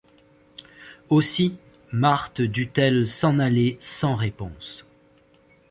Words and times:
Aussi 1.09 1.57
Marthe 1.91 2.41
dut-elle 2.41 3.05
s’en 3.05 3.37
aller 3.37 3.77
sans 3.79 4.15
réponse. 4.15 4.87